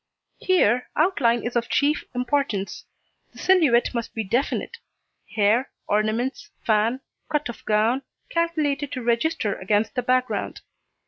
Here, 0.39 0.89
outline 0.95 1.45
is 1.45 1.55
of 1.55 1.69
chief 1.69 2.05
importance, 2.15 2.85
the 3.33 3.37
silhouette 3.37 3.93
must 3.93 4.15
be 4.15 4.23
definite; 4.23 4.77
hair, 5.35 5.69
ornaments, 5.85 6.49
fan, 6.65 7.01
cut 7.29 7.49
of 7.49 7.63
gown, 7.65 8.01
calculated 8.31 8.91
to 8.93 9.03
register 9.03 9.53
against 9.53 9.93
the 9.93 10.01
background. 10.01 10.61